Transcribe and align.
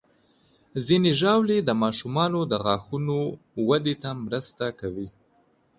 ځینې 0.85 1.11
ژاولې 1.19 1.57
د 1.63 1.69
ماشومانو 1.83 2.39
د 2.51 2.53
غاښونو 2.63 3.17
وده 3.67 3.93
ته 4.01 4.09
مرسته 4.25 4.65
کوي. 4.79 5.07